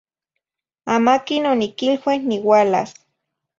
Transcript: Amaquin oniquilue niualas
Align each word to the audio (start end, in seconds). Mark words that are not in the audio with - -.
Amaquin 0.95 1.43
oniquilue 1.53 2.17
niualas 2.29 2.89